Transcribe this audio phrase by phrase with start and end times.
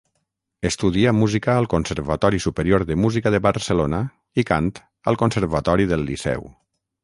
[0.69, 4.01] Estudià música al Conservatori Superior de Música de Barcelona
[4.45, 4.73] i cant
[5.13, 6.53] al Conservatori del Liceu.